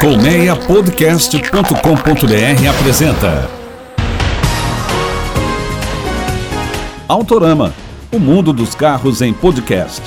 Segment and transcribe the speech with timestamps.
[0.00, 3.50] Colmeiapodcast.com.br apresenta
[7.08, 7.74] Autorama,
[8.12, 10.00] o mundo dos carros em podcast.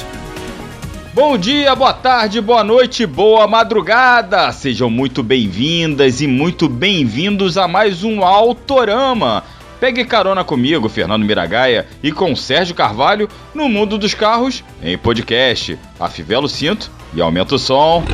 [1.14, 4.50] Bom dia, boa tarde, boa noite, boa madrugada!
[4.54, 9.44] Sejam muito bem-vindas e muito bem-vindos a mais um Autorama.
[9.78, 15.78] Pegue carona comigo, Fernando Miragaia, e com Sérgio Carvalho no mundo dos carros em podcast.
[16.00, 18.06] Afivela o cinto e aumenta o som.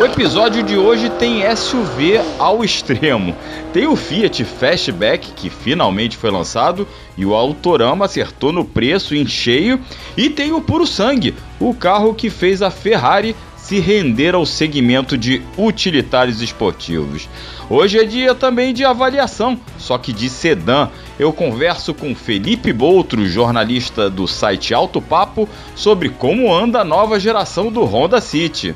[0.00, 3.36] O episódio de hoje tem SUV ao extremo.
[3.70, 9.26] Tem o Fiat Fastback, que finalmente foi lançado, e o Autorama acertou no preço em
[9.26, 9.78] cheio.
[10.16, 15.18] E tem o Puro Sangue, o carro que fez a Ferrari se render ao segmento
[15.18, 17.28] de utilitários esportivos.
[17.68, 20.88] Hoje é dia também de avaliação, só que de sedã.
[21.18, 25.46] Eu converso com Felipe Boutro, jornalista do site Alto Papo,
[25.76, 28.74] sobre como anda a nova geração do Honda City.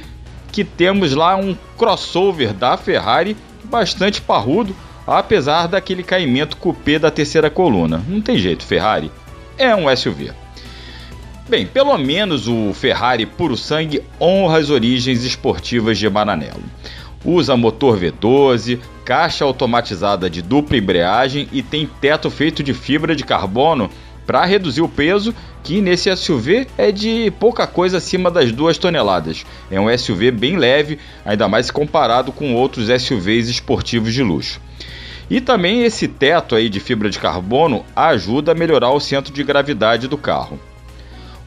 [0.51, 4.75] que temos lá um crossover da Ferrari bastante parrudo,
[5.07, 8.03] apesar daquele caimento coupé da terceira coluna.
[8.09, 9.11] Não tem jeito, Ferrari
[9.59, 10.33] é um SUV.
[11.49, 16.63] Bem, pelo menos o Ferrari puro sangue honra as origens esportivas de Maranello.
[17.25, 23.25] Usa motor V12, caixa automatizada de dupla embreagem e tem teto feito de fibra de
[23.25, 23.91] carbono
[24.27, 29.47] para reduzir o peso, que nesse SUV é de pouca coisa acima das 2 toneladas.
[29.71, 34.61] É um SUV bem leve, ainda mais comparado com outros SUVs esportivos de luxo.
[35.31, 39.43] E também esse teto aí de fibra de carbono ajuda a melhorar o centro de
[39.43, 40.59] gravidade do carro.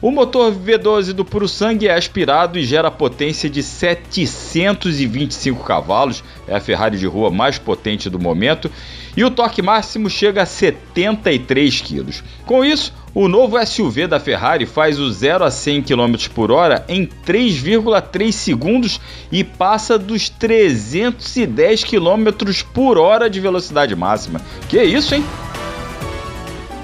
[0.02, 6.56] O motor V12 do puro sangue é aspirado e gera potência de 725 cavalos, é
[6.56, 8.70] a Ferrari de rua mais potente do momento,
[9.20, 12.22] e o torque máximo chega a 73 kg.
[12.46, 16.86] Com isso, o novo SUV da Ferrari faz o 0 a 100 km por hora
[16.88, 18.98] em 3,3 segundos
[19.30, 22.30] e passa dos 310 km
[22.72, 24.40] por hora de velocidade máxima.
[24.70, 25.22] Que isso, hein?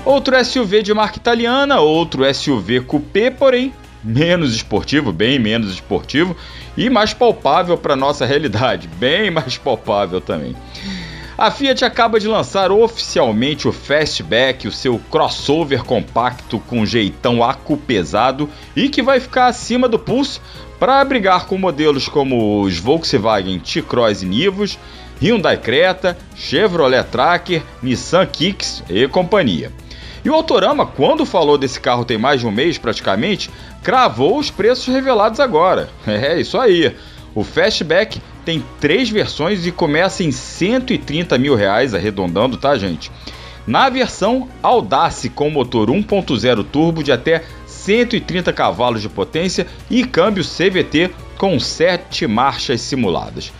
[0.04, 3.72] Outro SUV de marca italiana, outro SUV coupé, porém
[4.04, 6.36] menos esportivo, bem menos esportivo
[6.76, 10.54] e mais palpável para nossa realidade, bem mais palpável também.
[11.38, 18.48] A Fiat acaba de lançar oficialmente o Fastback, o seu crossover compacto com jeitão acupesado
[18.74, 20.40] e que vai ficar acima do pulso
[20.78, 24.78] para brigar com modelos como os Volkswagen T-Cross e Nivus,
[25.20, 29.70] Hyundai Creta, Chevrolet Tracker, Nissan Kicks e companhia.
[30.24, 33.50] E o Autorama, quando falou desse carro tem mais de um mês praticamente,
[33.82, 35.90] cravou os preços revelados agora.
[36.06, 36.96] É isso aí.
[37.34, 43.10] O Fastback tem três versões e começa em 130 mil reais, arredondando, tá, gente?
[43.66, 50.44] Na versão Audace com motor 1.0 turbo de até 130 cavalos de potência e câmbio
[50.44, 53.52] CVT com 7 marchas simuladas.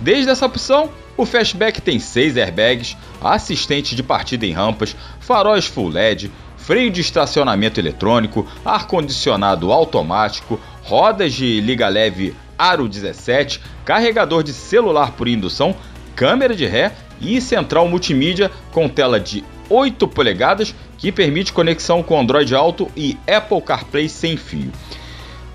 [0.00, 5.88] Desde essa opção, o Fastback tem 6 airbags, assistente de partida em rampas, faróis full
[5.88, 14.52] LED, freio de estacionamento eletrônico, ar-condicionado automático, rodas de liga leve Aro 17, carregador de
[14.52, 15.74] celular por indução,
[16.14, 22.20] câmera de ré e central multimídia com tela de 8 polegadas que permite conexão com
[22.20, 24.70] Android Auto e Apple CarPlay sem fio.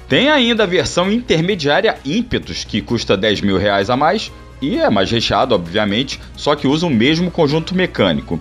[0.10, 4.32] Tem ainda a versão intermediária Ímpetus, que custa 10 mil reais a mais
[4.62, 8.40] e é mais recheado, obviamente, só que usa o mesmo conjunto mecânico.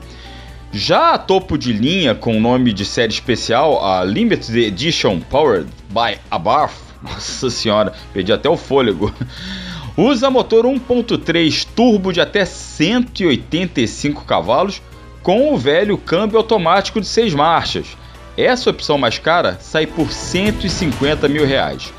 [0.78, 5.70] Já a topo de linha, com o nome de série especial, a Limited Edition Powered
[5.88, 9.10] by Abarth, nossa senhora, perdi até o fôlego,
[9.96, 14.82] usa motor 1.3 turbo de até 185 cavalos
[15.22, 17.96] com o velho câmbio automático de 6 marchas.
[18.36, 21.90] Essa opção mais cara sai por 150 mil reais.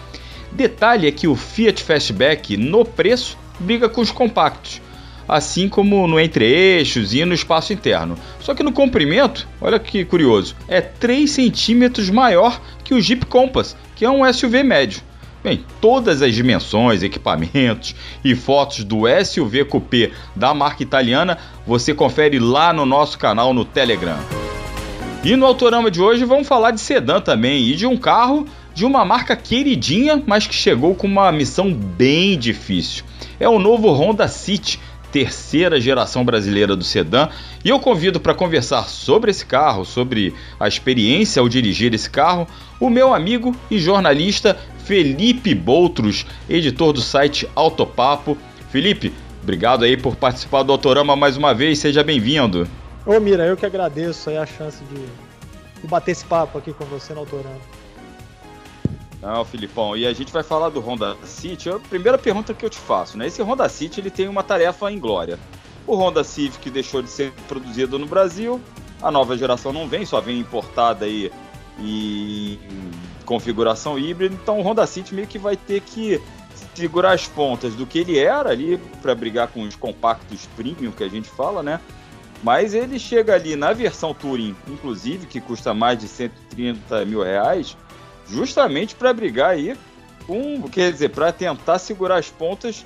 [0.52, 4.80] Detalhe é que o Fiat Fastback no preço briga com os compactos,
[5.28, 8.16] assim como no entre-eixos e no espaço interno.
[8.40, 13.76] Só que no comprimento, olha que curioso, é 3 centímetros maior que o Jeep Compass,
[13.96, 15.02] que é um SUV médio.
[15.44, 22.40] Bem, todas as dimensões, equipamentos e fotos do SUV Coupé da marca italiana você confere
[22.40, 24.18] lá no nosso canal no Telegram.
[25.24, 28.86] E no Autorama de hoje vamos falar de sedã também e de um carro de
[28.86, 33.04] uma marca queridinha, mas que chegou com uma missão bem difícil.
[33.40, 34.80] É o novo Honda City,
[35.12, 37.30] terceira geração brasileira do sedã,
[37.64, 42.48] e eu convido para conversar sobre esse carro, sobre a experiência ao dirigir esse carro,
[42.80, 48.38] o meu amigo e jornalista Felipe Boutros, editor do site Autopapo.
[48.70, 52.68] Felipe, obrigado aí por participar do Autorama mais uma vez, seja bem-vindo.
[53.06, 56.86] Ô Mira, eu que agradeço aí a chance de, de bater esse papo aqui com
[56.86, 57.77] você no Autorama.
[59.22, 61.70] Não, Filipão, e a gente vai falar do Honda City.
[61.70, 63.28] A primeira pergunta que eu te faço, né?
[63.28, 65.40] Esse Honda City ele tem uma tarefa em glória.
[65.88, 68.62] O Honda Civic deixou de ser produzido no Brasil,
[69.02, 71.32] a nova geração não vem, só vem importada aí
[71.80, 72.60] em
[73.26, 76.22] configuração híbrida, então o Honda City meio que vai ter que
[76.74, 81.04] segurar as pontas do que ele era ali para brigar com os compactos premium que
[81.04, 81.80] a gente fala, né?
[82.44, 87.76] Mas ele chega ali na versão Touring, inclusive, que custa mais de 130 mil reais,
[88.30, 89.78] justamente para brigar aí
[90.26, 92.86] com, quer dizer, para tentar segurar as pontas,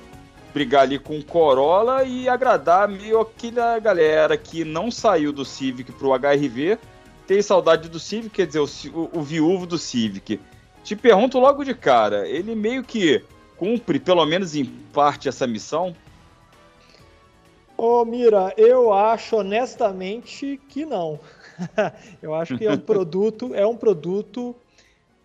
[0.52, 5.90] brigar ali com o Corolla e agradar meio aquela galera que não saiu do Civic
[5.92, 6.78] para o HRV,
[7.26, 10.40] tem saudade do Civic, quer dizer, o, o, viúvo do Civic.
[10.84, 13.24] Te pergunto logo de cara, ele meio que
[13.56, 15.94] cumpre, pelo menos em parte, essa missão?
[17.76, 21.18] Ô, Mira, eu acho honestamente que não.
[22.20, 24.54] eu acho que é um produto, é um produto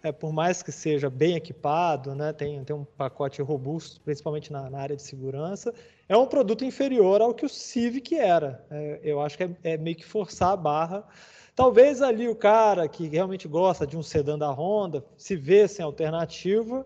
[0.03, 4.69] é, por mais que seja bem equipado, né, tem, tem um pacote robusto, principalmente na,
[4.69, 5.73] na área de segurança,
[6.07, 8.65] é um produto inferior ao que o Civic era.
[8.69, 11.07] É, eu acho que é, é, meio que forçar a barra.
[11.55, 15.83] Talvez ali o cara que realmente gosta de um sedã da Honda, se vê sem
[15.83, 16.85] alternativa,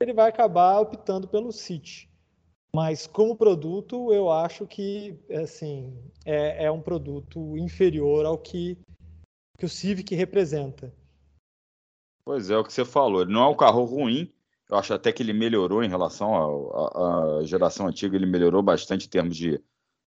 [0.00, 2.08] ele vai acabar optando pelo City.
[2.74, 8.78] Mas como produto, eu acho que assim é, é um produto inferior ao que,
[9.58, 10.92] que o Civic representa.
[12.28, 13.22] Pois é, o que você falou.
[13.22, 14.30] Ele não é um carro ruim.
[14.68, 18.14] Eu acho até que ele melhorou em relação à geração antiga.
[18.16, 19.58] Ele melhorou bastante em termos de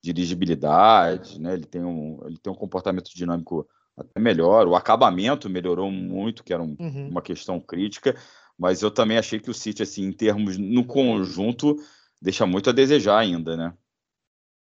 [0.04, 1.54] dirigibilidade, né?
[1.54, 4.68] Ele tem um, ele tem um comportamento dinâmico até melhor.
[4.68, 7.08] O acabamento melhorou muito, que era um, uhum.
[7.08, 8.14] uma questão crítica.
[8.58, 11.74] Mas eu também achei que o City, assim, em termos no conjunto,
[12.20, 13.72] deixa muito a desejar ainda, né?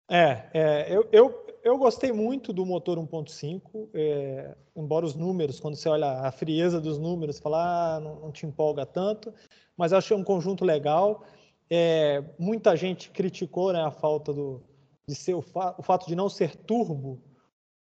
[0.09, 5.75] É, é eu, eu, eu gostei muito do motor 1.5, é, embora os números, quando
[5.75, 9.33] você olha a frieza dos números, fala, ah, não, não, te empolga tanto,
[9.77, 11.23] mas achei um conjunto legal.
[11.69, 14.61] É, muita gente criticou né, a falta do,
[15.07, 17.21] de ser o, fa o fato de não ser turbo,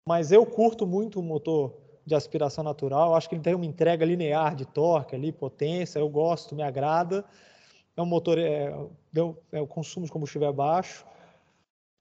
[0.08, 3.16] mas eu curto muito o motor de aspiração natural.
[3.16, 6.00] Acho que ele tem uma entrega linear de torque ali, potência.
[6.00, 7.24] Eu gosto, me agrada.
[7.96, 8.74] É um motor, é,
[9.52, 11.06] é, o consumo de combustível é baixo.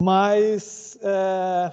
[0.00, 1.72] Mas, é...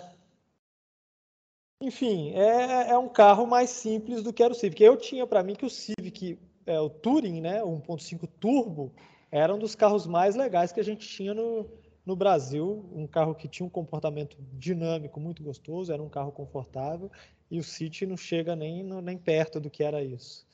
[1.82, 4.84] enfim, é, é, um carro mais simples do que era o Civic.
[4.84, 8.94] Eu tinha para mim que o Civic, é, o Touring, né, o 1.5 Turbo,
[9.32, 11.70] era um dos carros mais legais que a gente tinha no,
[12.06, 12.86] no Brasil.
[12.94, 17.10] Um carro que tinha um comportamento dinâmico muito gostoso, era um carro confortável,
[17.50, 20.46] e o City não chega nem, nem perto do que era isso.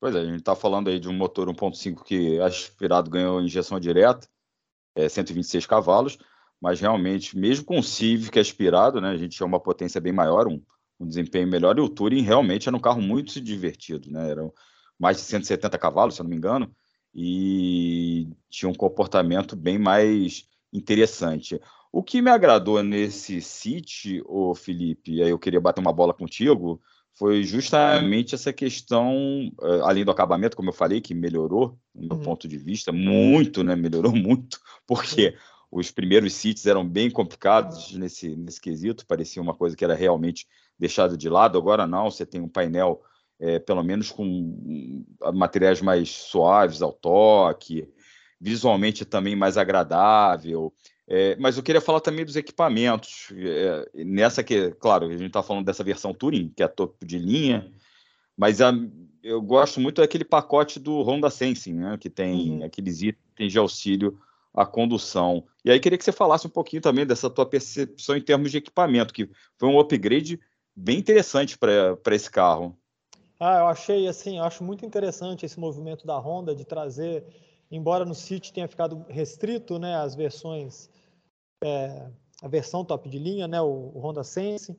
[0.00, 3.78] Pois é, a gente está falando aí de um motor 1.5 que aspirado ganhou injeção
[3.78, 4.26] direta,
[4.96, 6.18] é, 126 cavalos,
[6.60, 10.48] mas realmente, mesmo com o Civic aspirado, né, a gente tinha uma potência bem maior,
[10.48, 10.60] um,
[10.98, 14.52] um desempenho melhor, e o Touring realmente era um carro muito divertido, né, eram
[14.98, 16.74] mais de 170 cavalos, se eu não me engano,
[17.14, 21.60] e tinha um comportamento bem mais interessante.
[21.92, 26.80] O que me agradou nesse City, o Felipe, aí eu queria bater uma bola contigo,
[27.18, 32.16] foi justamente essa questão, eh, além do acabamento, como eu falei, que melhorou, do meu
[32.18, 32.22] uhum.
[32.22, 33.74] ponto de vista, muito, né?
[33.74, 35.34] Melhorou muito, porque
[35.70, 40.46] os primeiros sítios eram bem complicados nesse, nesse quesito, parecia uma coisa que era realmente
[40.78, 41.56] deixada de lado.
[41.56, 43.02] Agora não, você tem um painel,
[43.40, 45.04] é, pelo menos com
[45.34, 47.88] materiais mais suaves ao toque,
[48.38, 50.72] visualmente também mais agradável.
[51.08, 53.28] É, mas eu queria falar também dos equipamentos.
[53.36, 57.18] É, nessa que, claro, a gente está falando dessa versão Touring, que é topo de
[57.18, 57.70] linha,
[58.36, 58.72] mas a,
[59.22, 62.64] eu gosto muito daquele pacote do Honda Sensing, né, que tem uhum.
[62.64, 64.18] aqueles itens de auxílio
[64.52, 65.44] à condução.
[65.64, 68.58] E aí queria que você falasse um pouquinho também dessa tua percepção em termos de
[68.58, 70.40] equipamento, que foi um upgrade
[70.74, 72.76] bem interessante para esse carro.
[73.38, 77.24] Ah, eu achei assim, eu acho muito interessante esse movimento da Honda de trazer,
[77.70, 80.88] embora no City tenha ficado restrito, né, as versões,
[81.62, 82.08] é,
[82.42, 84.78] a versão top de linha, né, o, o Honda Sense,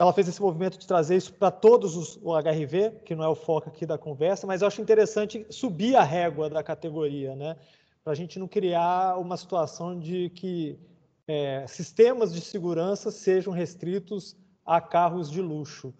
[0.00, 3.28] ela fez esse movimento de trazer isso para todos os o HRV, que não é
[3.28, 7.56] o foco aqui da conversa, mas eu acho interessante subir a régua da categoria, né,
[8.02, 10.78] para a gente não criar uma situação de que
[11.26, 15.94] é, sistemas de segurança sejam restritos a carros de luxo.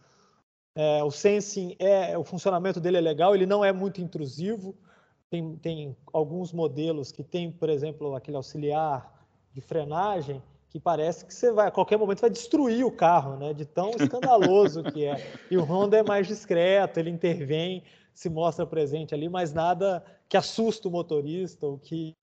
[0.74, 4.74] É, o sensing é o funcionamento dele é legal, ele não é muito intrusivo.
[5.32, 11.32] Tem, tem alguns modelos que tem, por exemplo, aquele auxiliar de frenagem que parece que
[11.32, 13.54] você vai a qualquer momento vai destruir o carro, né?
[13.54, 15.16] De tão escandaloso que é.
[15.50, 20.36] E o Honda é mais discreto, ele intervém, se mostra presente ali, mas nada que
[20.36, 22.14] assusta o motorista ou que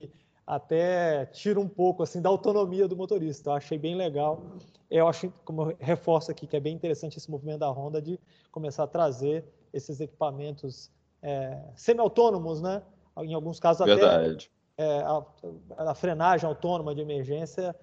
[0.46, 3.50] até tira um pouco assim da autonomia do motorista.
[3.50, 4.40] Eu achei bem legal.
[4.88, 8.20] Eu acho, como eu reforço aqui, que é bem interessante esse movimento da Honda de
[8.52, 10.92] começar a trazer esses equipamentos
[11.24, 12.84] é, semi-autônomos, né?
[13.24, 14.50] Em alguns casos Verdade.
[14.78, 17.76] até é, a, a, frenagem autônoma de emergência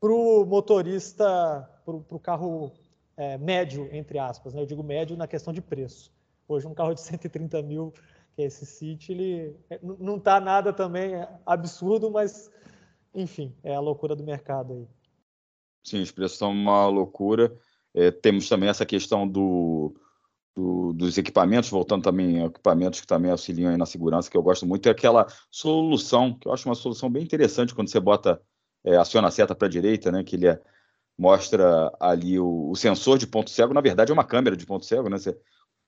[0.00, 2.72] para o motorista, para o carro
[3.16, 4.54] é, médio, entre aspas.
[4.54, 4.62] Né?
[4.62, 6.12] Eu digo médio na questão de preço.
[6.46, 7.92] Hoje um carro de 130 mil,
[8.34, 11.12] que é esse City, ele é, não está nada também
[11.44, 12.50] absurdo, mas
[13.14, 14.88] enfim, é a loucura do mercado aí.
[15.84, 17.54] Sim, os preços são uma loucura.
[17.94, 19.94] É, temos também essa questão do,
[20.58, 24.66] do, dos equipamentos, voltando também a equipamentos que também auxiliam na segurança, que eu gosto
[24.66, 28.42] muito, é aquela solução, que eu acho uma solução bem interessante quando você bota,
[28.84, 30.60] é, aciona a seta para a direita, né, que ele é,
[31.16, 34.84] mostra ali o, o, sensor de ponto cego, na verdade é uma câmera de ponto
[34.84, 35.38] cego, né, você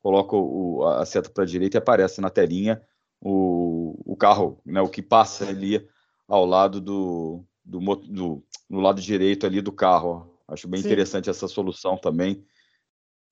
[0.01, 2.81] coloca o, a seta para a direita e aparece na telinha
[3.21, 5.85] o, o carro, né, o que passa ali
[6.29, 10.33] ao lado do, do, do no lado direito ali do carro.
[10.47, 10.87] Acho bem Sim.
[10.87, 12.45] interessante essa solução também.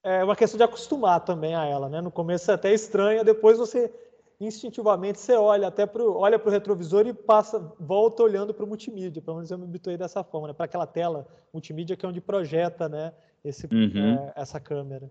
[0.08, 2.00] É uma questão de acostumar também a ela, né?
[2.00, 3.92] No começo é até estranha, depois você
[4.40, 8.68] instintivamente você olha até pro, olha para o retrovisor e passa, volta olhando para o
[8.68, 9.20] multimídia.
[9.20, 10.54] Pelo menos eu me habituei dessa forma, né?
[10.54, 13.12] Para aquela tela multimídia que é onde projeta, né?
[13.44, 14.14] Esse, uhum.
[14.14, 15.10] é, essa câmera.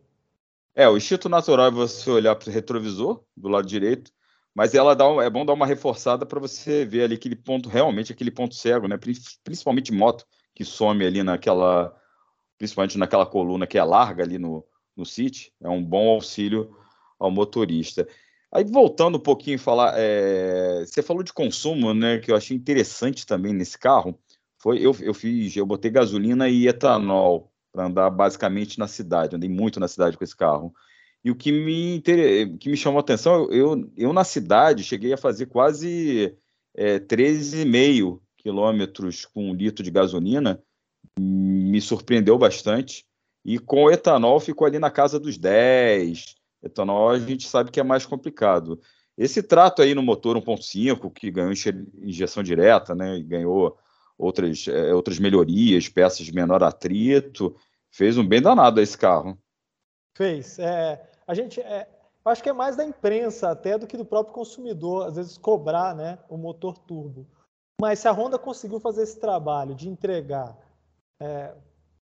[0.73, 4.11] É, o instinto natural é você olhar para o retrovisor do lado direito,
[4.51, 8.11] mas ela dá é bom dar uma reforçada para você ver ali aquele ponto, realmente
[8.11, 8.97] aquele ponto cego, né?
[9.43, 10.25] Principalmente moto,
[10.55, 11.95] que some ali naquela,
[12.57, 14.65] principalmente naquela coluna que é larga ali no,
[14.97, 16.75] no City, é um bom auxílio
[17.19, 18.07] ao motorista.
[18.51, 22.19] Aí voltando um pouquinho falar, é, você falou de consumo, né?
[22.19, 24.17] Que eu achei interessante também nesse carro.
[24.57, 29.35] Foi eu, eu fiz, eu botei gasolina e etanol para andar basicamente na cidade.
[29.35, 30.73] Andei muito na cidade com esse carro.
[31.23, 35.17] E o que me, que me chamou a atenção, eu, eu na cidade cheguei a
[35.17, 36.35] fazer quase
[36.73, 40.63] é, 13,5 quilômetros com um litro de gasolina,
[41.19, 43.05] me surpreendeu bastante.
[43.47, 46.35] E com o etanol ficou ali na casa dos 10.
[46.61, 48.77] Etanol a gente sabe que é mais complicado.
[49.17, 51.53] Esse trato aí no motor 1.5, que ganhou
[52.03, 53.77] injeção direta, né, ganhou
[54.17, 57.55] outras, é, outras melhorias, peças de menor atrito,
[57.89, 59.37] fez um bem danado a esse carro.
[60.13, 60.59] Fez.
[60.59, 61.87] É, a gente, é,
[62.25, 65.95] acho que é mais da imprensa até do que do próprio consumidor, às vezes cobrar,
[65.95, 67.25] né, o motor turbo.
[67.79, 70.57] Mas se a Honda conseguiu fazer esse trabalho de entregar
[71.21, 71.53] é,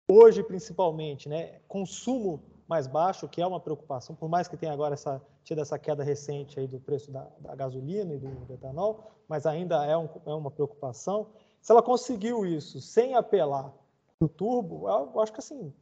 [0.08, 4.94] hoje principalmente, né, consumo mais baixo, que é uma preocupação, por mais que tenha agora
[4.94, 9.10] essa, tido essa queda recente aí do preço da, da gasolina e do, do, etanol,
[9.28, 11.28] mas ainda é, um, é, uma preocupação.
[11.60, 13.72] Se ela conseguiu isso sem apelar
[14.18, 15.72] para o turbo, eu acho que assim,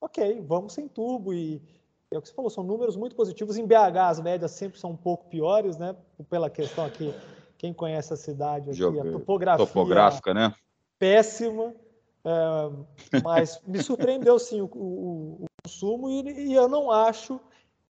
[0.00, 1.62] ok, vamos sem turbo e
[2.10, 3.56] é o que você falou, são números muito positivos.
[3.56, 5.96] Em BH as médias sempre são um pouco piores, né?
[6.28, 7.14] Pela questão aqui,
[7.56, 10.54] quem conhece a cidade aqui, a topografia topográfica, né?
[11.02, 11.74] péssima,
[12.24, 17.40] é, mas me surpreendeu sim o, o, o consumo e, e, eu não acho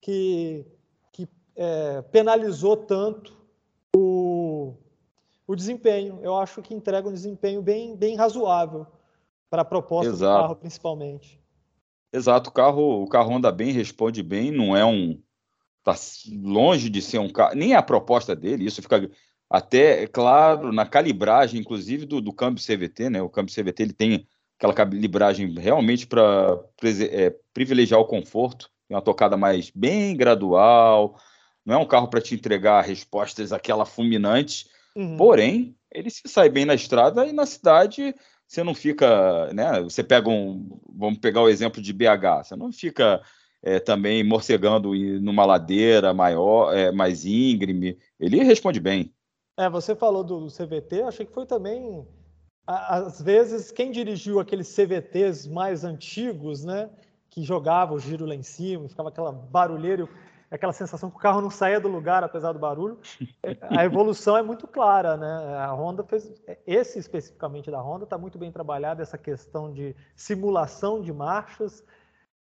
[0.01, 0.65] que,
[1.13, 3.37] que é, penalizou tanto
[3.95, 4.75] o,
[5.47, 6.21] o desempenho.
[6.23, 8.87] Eu acho que entrega um desempenho bem, bem razoável
[9.49, 10.33] para a proposta Exato.
[10.33, 11.41] do carro, principalmente.
[12.13, 15.21] Exato, o carro, o carro anda bem, responde bem, não é um.
[15.79, 15.95] Está
[16.43, 17.55] longe de ser um carro.
[17.55, 19.11] Nem a proposta dele, isso fica
[19.51, 23.21] até claro na calibragem, inclusive, do, do câmbio CVT, né?
[23.21, 24.27] O câmbio CVT ele tem
[24.57, 26.61] aquela calibragem realmente para
[27.11, 31.19] é, privilegiar o conforto, tem uma tocada mais bem gradual,
[31.65, 35.17] não é um carro para te entregar respostas aquela fulminante, uhum.
[35.17, 38.15] porém, ele se sai bem na estrada e na cidade
[38.47, 39.81] você não fica, né?
[39.81, 43.21] Você pega um, vamos pegar o exemplo de BH, você não fica
[43.63, 47.99] é, também morcegando numa ladeira maior, é, mais íngreme.
[48.19, 49.13] Ele responde bem.
[49.61, 52.07] É, você falou do, CVT, achei que foi também
[52.67, 56.89] às vezes quem dirigiu aqueles CVTs mais antigos, né?
[57.29, 60.09] que jogava o giro lá em cima, ficava aquela barulheira,
[60.51, 62.99] aquela sensação que o carro não saía do lugar apesar do barulho.
[63.71, 65.57] A evolução é muito clara, né?
[65.57, 66.33] A Honda fez
[66.67, 71.85] esse especificamente da Honda está muito bem trabalhado essa questão de simulação de marchas.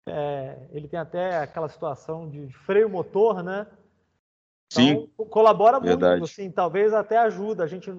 [0.08, 3.68] É, ele tem até aquela situação de freio motor, né?
[4.72, 5.10] Então, Sim.
[5.30, 6.20] Colabora verdade.
[6.20, 7.92] muito, assim, talvez até ajuda a gente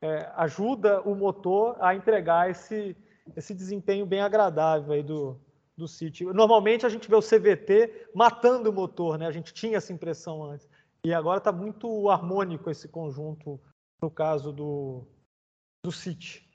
[0.00, 2.96] é, ajuda o motor a entregar esse
[3.36, 5.40] esse desempenho bem agradável aí do,
[5.76, 6.24] do City.
[6.24, 9.26] Normalmente a gente vê o CVT matando o motor, né?
[9.26, 10.68] A gente tinha essa impressão antes.
[11.04, 13.60] E agora está muito harmônico esse conjunto
[14.00, 15.06] no caso do,
[15.84, 16.48] do City.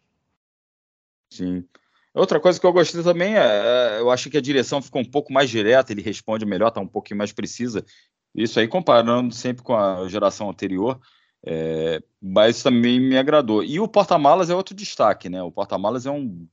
[1.32, 1.68] Sim.
[2.14, 5.10] Outra coisa que eu gostei também é, é, eu acho que a direção ficou um
[5.10, 7.86] pouco mais direta, ele responde melhor, está um pouquinho mais precisa.
[8.34, 11.00] Isso aí comparando sempre com a geração anterior,
[11.46, 13.64] é, mas também me agradou.
[13.64, 15.42] E o porta-malas é outro destaque, né?
[15.42, 16.48] O porta-malas é um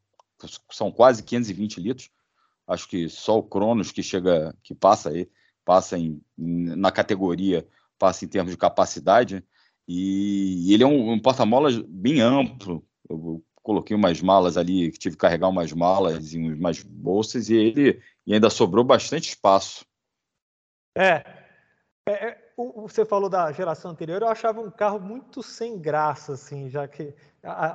[0.70, 2.10] são quase 520 litros.
[2.66, 5.28] Acho que só o Cronos que chega, que passa aí,
[5.64, 7.66] passa em, na categoria,
[7.98, 9.44] passa em termos de capacidade.
[9.86, 12.84] E, e ele é um, um porta-malas bem amplo.
[13.08, 18.02] Eu, coloquei umas malas ali, tive que carregar umas malas e umas bolsas, e ele
[18.26, 19.86] e ainda sobrou bastante espaço.
[20.96, 21.33] É,
[22.06, 26.68] é, é você falou da geração anterior, eu achava um carro muito sem graça, assim,
[26.68, 27.14] já que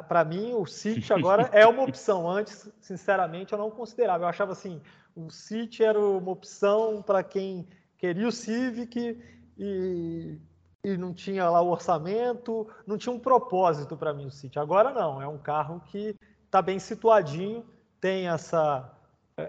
[0.07, 2.29] para mim o City agora é uma opção.
[2.29, 4.23] Antes, sinceramente, eu não considerava.
[4.23, 4.81] Eu achava assim,
[5.15, 7.67] o City era uma opção para quem
[7.97, 9.21] queria o Civic
[9.57, 10.39] e,
[10.83, 14.59] e não tinha lá o orçamento, não tinha um propósito para mim o City.
[14.59, 17.65] Agora não, é um carro que está bem situadinho,
[17.99, 18.95] tem essa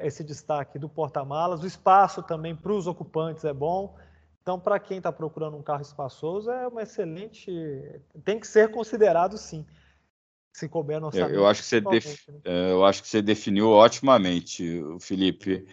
[0.03, 3.97] esse destaque do porta-malas, o espaço também para os ocupantes é bom.
[4.51, 7.53] Então, para quem está procurando um carro espaçoso, é uma excelente.
[8.25, 9.65] Tem que ser considerado sim.
[10.53, 11.33] Se couber no orçamento.
[11.33, 12.29] Eu acho que você, def...
[12.29, 12.41] né?
[12.45, 15.65] É, eu acho que você definiu otimamente, Felipe.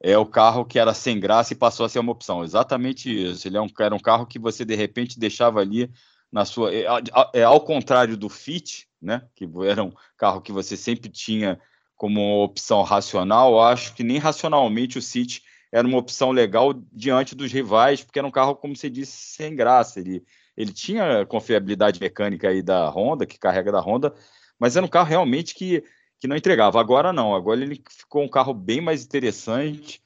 [0.00, 2.42] É o carro que era sem graça e passou a ser uma opção.
[2.42, 3.46] Exatamente isso.
[3.46, 5.90] Ele é um, era um carro que você, de repente, deixava ali
[6.32, 6.74] na sua.
[6.74, 6.86] É,
[7.34, 9.28] é ao contrário do Fit, né?
[9.34, 11.60] Que era um carro que você sempre tinha
[11.96, 13.52] como opção racional.
[13.52, 18.18] Eu acho que nem racionalmente o City era uma opção legal diante dos rivais, porque
[18.18, 19.98] era um carro, como você disse, sem graça.
[19.98, 20.22] Ele,
[20.54, 24.14] ele tinha confiabilidade mecânica aí da Honda, que carrega da Honda,
[24.58, 25.82] mas era um carro realmente que,
[26.20, 26.78] que não entregava.
[26.78, 30.02] Agora não, agora ele ficou um carro bem mais interessante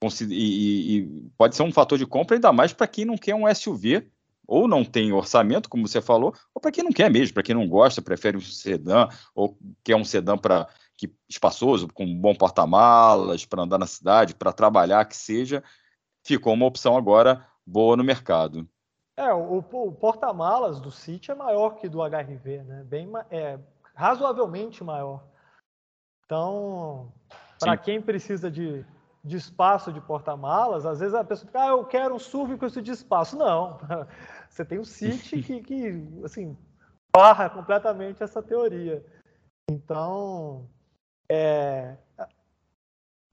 [0.00, 3.34] e, e, e pode ser um fator de compra, ainda mais para quem não quer
[3.34, 4.08] um SUV
[4.46, 7.54] ou não tem orçamento, como você falou, ou para quem não quer mesmo, para quem
[7.54, 10.66] não gosta, prefere um sedã, ou quer um sedã para
[10.98, 15.62] que espaçoso, com um bom porta-malas para andar na cidade, para trabalhar, que seja,
[16.24, 18.68] ficou uma opção agora boa no mercado.
[19.16, 22.84] É, o, o porta-malas do City é maior que do HRV, né?
[22.84, 23.60] Bem, é,
[23.94, 25.24] razoavelmente maior.
[26.24, 27.12] Então,
[27.60, 28.84] para quem precisa de,
[29.24, 32.66] de espaço de porta-malas, às vezes a pessoa fica, ah, eu quero um SUV com
[32.66, 33.36] isso de espaço.
[33.36, 33.78] Não,
[34.50, 36.56] você tem o City que, que assim,
[37.14, 39.04] barra completamente essa teoria.
[39.70, 40.68] Então,
[41.30, 41.96] é,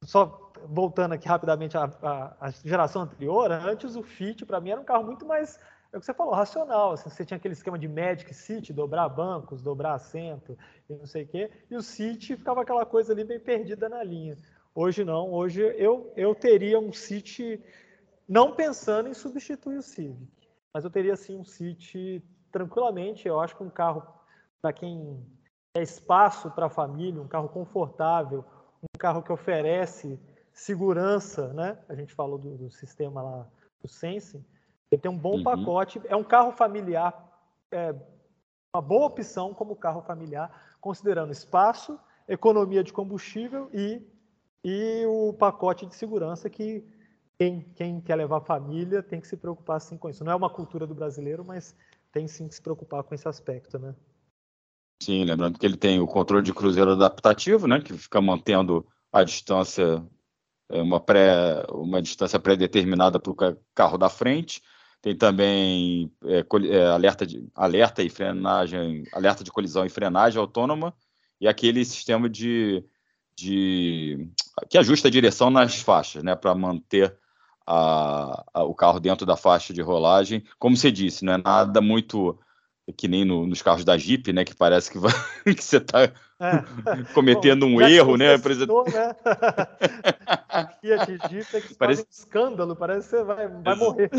[0.04, 4.82] só voltando aqui rapidamente à, à, à, geração anterior, antes o Fit, para mim, era
[4.82, 5.60] um carro muito mais,
[5.92, 6.94] é o que você falou, racional.
[6.94, 10.58] Assim, você tinha aquele esquema de Magic City, dobrar bancos, dobrar assento
[10.90, 14.04] e não sei o quê, e o City ficava aquela coisa ali bem perdida na
[14.04, 14.38] linha.
[14.74, 17.64] Hoje não, hoje eu, eu teria um City,
[18.28, 20.28] não pensando em substituir o Civic,
[20.74, 24.04] mas eu teria sim um City tranquilamente, eu acho que um carro,
[24.62, 25.26] para quem
[25.76, 28.46] é espaço para a família, um carro confortável,
[28.82, 30.18] um carro que oferece
[30.54, 31.78] segurança, né?
[31.90, 33.48] A gente falou do, do sistema lá
[33.82, 34.44] do Sense.
[34.90, 35.44] Ele tem um bom uhum.
[35.44, 37.14] pacote, é um carro familiar,
[37.70, 37.94] é
[38.74, 44.02] uma boa opção como carro familiar, considerando espaço, economia de combustível e,
[44.64, 46.86] e o pacote de segurança que
[47.38, 50.24] quem, quem quer levar família tem que se preocupar sim com isso.
[50.24, 51.76] Não é uma cultura do brasileiro, mas
[52.14, 53.94] tem sim que se preocupar com esse aspecto, né?
[55.02, 59.24] Sim, lembrando que ele tem o controle de cruzeiro adaptativo, né, que fica mantendo a
[59.24, 60.04] distância,
[60.70, 64.62] é, uma, pré, uma distância pré-determinada para o carro da frente.
[65.02, 70.96] Tem também é, é, alerta, de, alerta e frenagem, alerta de colisão e frenagem autônoma,
[71.40, 72.84] e aquele sistema de,
[73.38, 74.30] de
[74.70, 77.16] que ajusta a direção nas faixas, né, para manter
[77.68, 80.44] a, a, o carro dentro da faixa de rolagem.
[80.58, 82.40] Como você disse, não é nada muito
[82.94, 84.44] que nem no, nos carros da Jeep, né?
[84.44, 85.12] Que parece que, vai,
[85.44, 86.14] que você está é.
[87.14, 88.34] cometendo Bom, um erro, né?
[88.34, 88.84] Exemplo.
[88.86, 89.16] Né?
[90.82, 94.12] Fiat Jeep é que parece um escândalo, parece que você vai, vai morrer.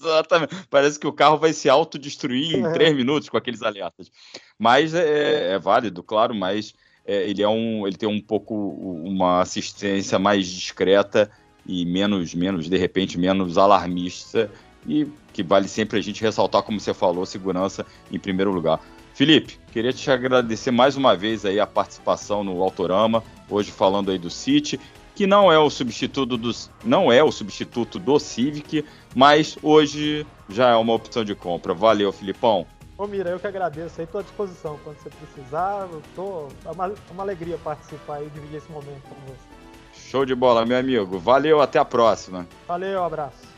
[0.00, 0.54] Exatamente.
[0.70, 2.72] Parece que o carro vai se autodestruir em é.
[2.72, 4.10] três minutos com aqueles alertas.
[4.58, 9.40] Mas é, é válido, claro, mas é, ele é um, ele tem um pouco uma
[9.42, 11.30] assistência mais discreta
[11.66, 14.50] e menos, menos de repente menos alarmista
[14.86, 18.80] e que vale sempre a gente ressaltar, como você falou, segurança em primeiro lugar.
[19.14, 24.18] Felipe, queria te agradecer mais uma vez aí a participação no Autorama, hoje falando aí
[24.18, 24.80] do City,
[25.14, 26.50] que não é o substituto do,
[26.84, 31.74] não é o substituto do Civic, mas hoje já é uma opção de compra.
[31.74, 32.66] Valeu, Filipão.
[32.96, 35.88] Ô Mira, eu que agradeço aí, estou à disposição quando você precisar.
[36.14, 40.08] Tô, é uma, é uma alegria participar e dividir esse momento com você.
[40.08, 41.18] Show de bola, meu amigo.
[41.18, 42.46] Valeu, até a próxima.
[42.66, 43.51] Valeu, abraço.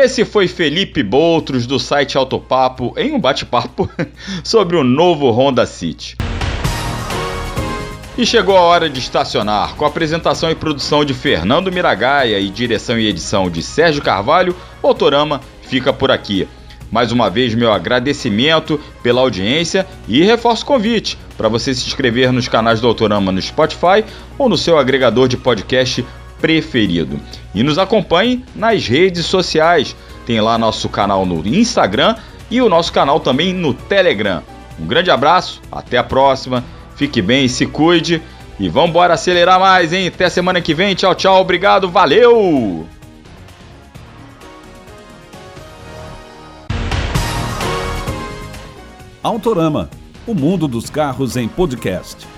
[0.00, 3.90] Esse foi Felipe Boutros do site Autopapo em um bate-papo
[4.44, 6.16] sobre o novo Honda City.
[8.16, 12.96] E chegou a hora de estacionar, com apresentação e produção de Fernando Miragaia e direção
[12.96, 16.46] e edição de Sérgio Carvalho, Autorama fica por aqui.
[16.92, 22.32] Mais uma vez, meu agradecimento pela audiência e reforço o convite para você se inscrever
[22.32, 24.04] nos canais do Autorama no Spotify
[24.38, 26.06] ou no seu agregador de podcast
[26.40, 27.18] preferido.
[27.54, 29.96] E nos acompanhe nas redes sociais.
[30.26, 32.16] Tem lá nosso canal no Instagram
[32.50, 34.42] e o nosso canal também no Telegram.
[34.78, 38.22] Um grande abraço, até a próxima, fique bem se cuide.
[38.60, 40.08] E vamos embora acelerar mais, hein?
[40.08, 40.94] Até semana que vem.
[40.94, 42.86] Tchau, tchau, obrigado, valeu!
[49.22, 49.90] Autorama,
[50.26, 52.37] o mundo dos carros em podcast.